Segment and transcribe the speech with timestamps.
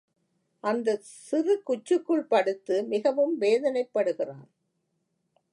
[0.63, 4.47] அந்தச் சிறு குச்சுக்குள் படுத்து மிகவும் வேதனைப்படுகிறான்.